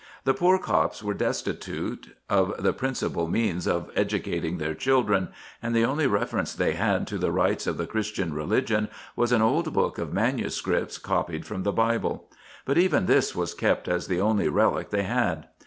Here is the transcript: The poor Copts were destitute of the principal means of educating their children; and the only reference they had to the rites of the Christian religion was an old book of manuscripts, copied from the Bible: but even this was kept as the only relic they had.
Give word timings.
The 0.23 0.33
poor 0.33 0.57
Copts 0.57 1.03
were 1.03 1.13
destitute 1.13 2.15
of 2.27 2.55
the 2.63 2.73
principal 2.73 3.27
means 3.27 3.67
of 3.67 3.91
educating 3.95 4.57
their 4.57 4.73
children; 4.73 5.27
and 5.61 5.75
the 5.75 5.85
only 5.85 6.07
reference 6.07 6.55
they 6.55 6.73
had 6.73 7.05
to 7.05 7.19
the 7.19 7.31
rites 7.31 7.67
of 7.67 7.77
the 7.77 7.85
Christian 7.85 8.33
religion 8.33 8.89
was 9.15 9.31
an 9.31 9.43
old 9.43 9.73
book 9.73 9.99
of 9.99 10.11
manuscripts, 10.11 10.97
copied 10.97 11.45
from 11.45 11.61
the 11.61 11.71
Bible: 11.71 12.31
but 12.65 12.79
even 12.79 13.05
this 13.05 13.35
was 13.35 13.53
kept 13.53 13.87
as 13.87 14.07
the 14.07 14.19
only 14.19 14.49
relic 14.49 14.89
they 14.89 15.03
had. 15.03 15.45